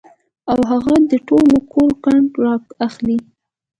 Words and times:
او 0.51 0.59
هغه 0.71 0.95
د 1.11 1.13
ټول 1.27 1.49
کور 1.73 1.91
ګند 2.03 2.29
را 2.43 2.53
اخلي 2.87 3.17